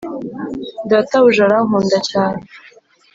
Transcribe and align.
databuja 0.89 1.41
arankunda 1.45 1.97
cyane; 2.09 2.41